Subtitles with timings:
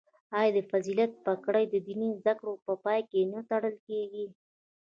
[0.39, 4.25] آیا د فضیلت پګړۍ د دیني زده کړو په پای کې نه تړل کیږي؟